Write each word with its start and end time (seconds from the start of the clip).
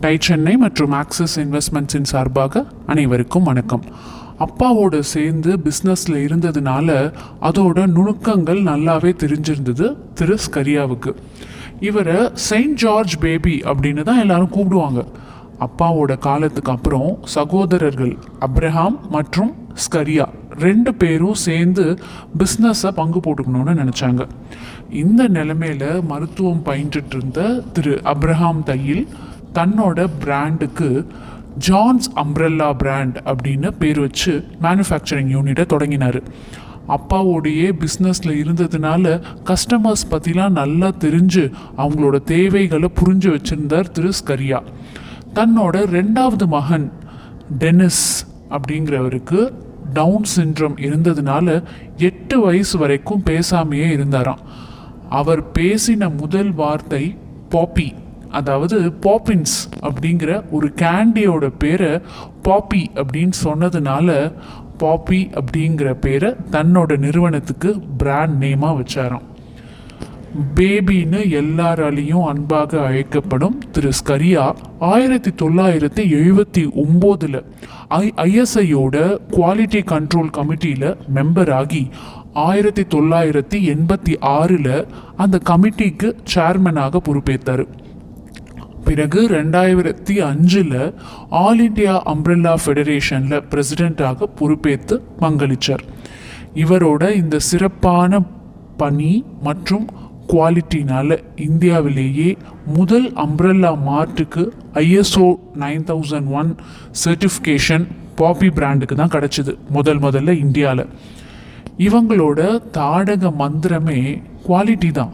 Tie 0.00 0.16
Chennai 0.20 0.56
மற்றும் 0.56 0.92
axis 0.92 1.40
இன்வெஸ்ட்மெண்ட்ஸின் 1.40 2.08
சார்பாக 2.10 2.64
அனைவருக்கும் 2.86 3.42
வணக்கம். 3.42 3.84
அப்பாவோட 4.38 4.98
சேர்ந்து 4.98 5.56
பிஸ்னஸில் 5.56 6.16
இருந்ததுனால 6.26 6.88
அதோட 7.40 7.86
நுணுக்கங்கள் 7.86 8.60
நல்லாவே 8.62 9.12
தெரிஞ்சிருந்தது 9.22 9.86
திரு 10.14 10.36
ஸ்கரியாவுக்கு. 10.46 11.12
இவரை 11.80 12.18
செயின்ட் 12.32 12.74
ஜார்ஜ் 12.74 13.18
பேபி 13.18 13.54
அப்படின்னு 13.64 14.02
தான் 14.02 14.18
எல்லாரும் 14.18 14.54
கூப்பிடுவாங்க. 14.56 15.04
அப்பாவோட 15.66 16.18
காலத்துக்கு 16.18 16.72
அப்புறம் 16.72 17.18
சகோதரர்கள் 17.22 18.16
அப்ரஹாம் 18.46 18.98
மற்றும் 19.10 19.54
ஸ்கரியா 19.84 20.26
ரெண்டு 20.58 20.94
பேரும் 20.94 21.38
சேர்ந்து 21.46 21.98
பிஸ்னஸை 22.38 22.90
பங்கு 22.90 23.20
போட்டுக்கணும்னு 23.24 23.74
நினச்சாங்க. 23.82 24.24
இந்த 24.90 25.28
நிலைமையில 25.28 25.84
மருத்துவம் 26.06 26.62
பயின்றுட்டு 26.64 27.16
இருந்த 27.16 27.62
திரு 27.72 28.00
அப்ரஹாம் 28.04 28.62
தையில் 28.62 29.08
தன்னோட 29.56 30.08
பிராண்டுக்கு 30.18 31.06
ஜான்ஸ் 31.58 32.10
அம்ப்ரெல்லா 32.16 32.72
பிராண்ட் 32.78 33.16
அப்படின்னு 33.24 33.70
பேர் 33.78 34.00
வச்சு 34.00 34.44
மேனுஃபேக்சரிங் 34.62 35.30
யூனிட்டை 35.36 35.66
தொடங்கினார். 35.66 36.22
அப்பாவோடையே 36.88 37.68
பிஸ்னஸில் 37.80 38.34
இருந்ததுனால 38.42 39.22
கஸ்டமர்ஸ் 39.44 40.04
பற்றிலாம் 40.10 40.56
நல்லா 40.60 40.88
தெரிஞ்சு 40.88 41.52
அவங்களோட 41.76 42.22
தேவைகளை 42.22 42.90
புரிஞ்சு 42.94 43.36
வச்சிருந்தார் 43.36 43.90
திரு 43.90 44.12
ஸ்கரியா. 44.24 44.62
தன்னோட 45.34 45.76
ரெண்டாவது 45.96 46.46
மகன் 46.46 46.92
டெனிஸ் 47.58 48.04
அப்படிங்கிறவருக்கு 48.50 49.52
டவுன் 49.92 50.24
சிண்ட்ரம் 50.36 50.76
இருந்ததுனால 50.76 51.62
எட்டு 51.96 52.40
வயசு 52.40 52.78
வரைக்கும் 52.78 53.22
பேசாமையே 53.24 53.90
இருந்தாராம். 53.90 54.38
அவர் 55.08 55.42
பேசின 55.58 56.16
முதல் 56.16 56.52
வார்த்தை 56.52 57.16
பாப்பி. 57.50 57.94
அதாவது 58.38 58.78
பாப்பின்ஸ் 59.02 59.56
அப்படிங்கிற 59.82 60.30
ஒரு 60.50 60.68
கேண்டியோட 60.76 61.46
பேரை 61.58 61.92
பாப்பி 62.44 62.82
அப்படின்னு 62.94 63.36
சொன்னதுனால 63.44 64.10
பாப்பி 64.82 65.20
அப்படிங்கிற 65.38 65.90
பேரை 66.00 66.30
தன்னோட 66.50 66.96
நிறுவனத்துக்கு 66.96 67.70
பிராண்ட் 67.98 68.36
நேமாக 68.42 68.74
வச்சாராம். 68.80 69.26
பேபின்னு 70.56 71.20
எல்லாராலையும் 71.38 72.26
அன்பாக 72.26 72.80
அழைக்கப்படும் 72.80 73.56
திரு 73.72 73.90
ஸ்கரியா 74.00 74.44
ஆயிரத்தி 74.88 75.30
தொள்ளாயிரத்தி 75.42 76.02
எழுபத்தி 76.18 76.62
ஒம்போதில் 76.82 77.38
ஐ 77.98 78.04
ஐஎஸ்ஐயோட 78.24 78.96
குவாலிட்டி 79.30 79.82
கண்ட்ரோல் 79.92 80.30
கமிட்டியில் 80.38 80.88
மெம்பர் 81.14 81.52
ஆகி 81.52 81.82
ஆயிரத்தி 82.42 82.84
தொள்ளாயிரத்தி 82.94 83.58
எண்பத்தி 83.74 84.14
ஆறில் 84.32 84.72
அந்த 85.16 85.36
கமிட்டிக்கு 85.50 86.10
சேர்மனாக 86.34 87.00
பொறுப்பேற்றார் 87.04 87.64
பிறகு 88.86 89.20
ரெண்டாயிரத்தி 89.28 90.14
அஞ்சில் 90.20 90.74
ஆல் 91.40 91.60
இண்டியா 91.60 91.94
அம்ப்ரெல்லா 92.04 92.54
ஃபெடரேஷனில் 92.64 93.44
பிரசிடெண்ட்டாக 93.50 94.28
பொறுப்பேற்று 94.38 95.02
பங்களித்தார் 95.20 95.84
இவரோட 96.54 97.14
இந்த 97.14 97.38
சிறப்பான 97.38 98.20
பணி 98.76 99.12
மற்றும் 99.42 99.86
குவாலிட்டினால் 100.26 101.14
இந்தியாவிலேயே 101.36 102.30
முதல் 102.66 103.12
umbrella 103.14 103.70
மார்ட்டுக்கு 103.84 104.42
ISO 104.74 105.28
nine 105.54 105.84
thousand 105.84 106.30
one 106.30 106.50
certification 107.04 107.84
Poppy 108.16 108.48
பிராண்டுக்கு 108.50 108.94
தான் 108.94 109.14
கிடச்சிது 109.14 109.52
முதல் 109.68 109.98
முதல்ல 109.98 110.34
இந்தியாவில் 110.38 110.84
இவங்களோட 111.78 112.40
தாடக 112.72 113.30
மந்திரமே 113.38 114.00
குவாலிட்டி 114.46 114.90
தான். 114.90 115.12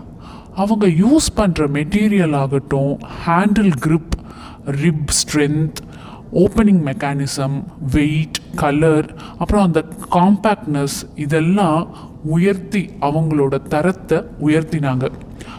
அவங்க 0.55 0.87
யூஸ் 0.87 1.29
பண்ணுற 1.37 1.67
மெட்டீரியல் 1.77 2.37
ஆகட்டும் 2.37 2.99
handle 3.27 3.73
grip 3.87 4.15
rib 4.65 5.11
strength 5.21 5.75
opening 6.33 6.83
mechanism 6.89 7.65
weight 7.91 8.39
colour 8.55 9.15
அப்புறம் 9.39 9.65
அந்த 9.65 9.85
காம்பேக்ட்னஸ் 10.11 10.97
இதெல்லாம் 11.15 11.97
உயர்த்தி 12.25 12.91
அவங்களோட 13.01 13.63
தரத்தை 13.63 14.19
உயர்த்தினாங்க. 14.19 15.11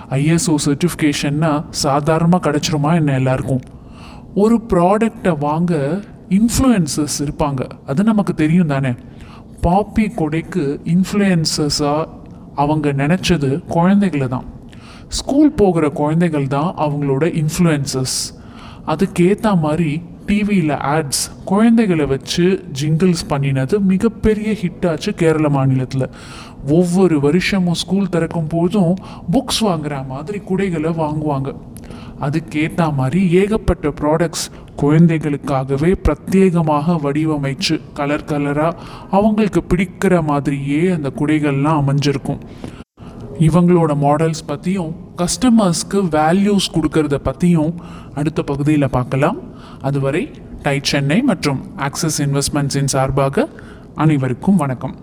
ஐஎஸ்ஓ 0.09 0.55
சர்டிஃபிகேஷன்னா 0.65 1.63
சாதாரணமாக 1.69 2.51
கிடச்சிருமா 2.51 2.93
என்ன 2.93 3.13
எல்லாருக்கும்? 3.13 3.61
ஒரு 4.35 4.61
ப்ராடக்டை 4.69 5.37
வாங்க 5.37 6.01
இன்ஃப்ளூயன்சஸ் 6.29 7.17
இருப்பாங்க. 7.19 7.69
அது 7.85 8.03
நமக்கு 8.03 8.33
தெரியும் 8.33 8.67
தானே? 8.67 8.89
பாப்பி 9.63 10.05
கொடைக்கு 10.15 10.79
இன்ஃப்ளூயன்சஸாக 10.83 12.07
அவங்க 12.55 12.93
நினச்சது 12.93 13.65
குழந்தைகளை 13.65 14.27
தான் 14.27 14.43
ஸ்கூல் 15.19 15.51
போகிற 15.51 15.85
குழந்தைகள் 15.99 16.47
தான் 16.47 16.71
அவங்களோட 16.85 17.23
இன்ஃப்ளூயன்சஸ் 17.41 18.17
அதுக்கேற்ற 18.93 19.49
மாதிரி 19.65 19.91
டிவியில் 20.27 20.75
ஆட்ஸ் 20.93 21.23
குழந்தைகளை 21.45 22.05
வச்சு 22.05 22.45
ஜிங்கிள்ஸ் 22.79 23.23
பண்ணினது 23.29 23.75
மிகப்பெரிய 23.91 24.49
ஹிட்டாச்சு 24.61 25.11
கேரள 25.21 25.49
மாநிலத்தில். 25.49 26.05
ஒவ்வொரு 26.77 27.15
வருஷமும் 27.19 27.79
ஸ்கூல் 27.81 28.09
திறக்கும் 28.09 28.47
போதும் 28.47 28.93
புக்ஸ் 29.33 29.61
வாங்குற 29.61 29.95
மாதிரி 30.07 30.39
குடைகளை 30.49 30.91
வாங்குவாங்க. 31.03 31.51
அதுக்கேற்ற 32.25 32.89
மாதிரி 32.99 33.21
ஏகப்பட்ட 33.41 33.89
ப்ராடக்ட்ஸ் 34.01 34.45
குழந்தைகளுக்காகவே 34.81 35.91
பிரத்யேகமாக 36.05 36.95
வடிவமைச்சு 37.05 37.75
கலர் 37.99 38.29
கலராக 38.31 38.79
அவங்களுக்கு 39.17 39.63
பிடிக்கிற 39.71 40.21
மாதிரியே 40.31 40.81
அந்த 40.97 41.11
குடைகள்லாம் 41.19 41.81
அமைஞ்சிருக்கும். 41.81 42.41
இவங்களோட 43.47 43.91
மாடல்ஸ் 44.05 44.47
பற்றியும் 44.51 44.91
கஸ்டமர்ஸ்க்கு 45.17 45.99
வேல்யூஸ் 46.17 46.67
கொடுக்கறத 46.75 47.15
பற்றியும் 47.27 47.73
அடுத்த 48.15 48.41
பகுதியில் 48.51 48.93
பார்க்கலாம். 48.97 49.37
அதுவரை 49.81 50.23
டை 50.65 50.79
சென்னை 50.91 51.21
மற்றும் 51.31 51.61
ஆக்சிஸ் 51.87 52.19
இன்வெஸ்ட்மெண்ட்ஸின் 52.21 52.93
சார்பாக 52.95 53.47
அனைவருக்கும் 53.95 54.61
வணக்கம். 54.63 54.95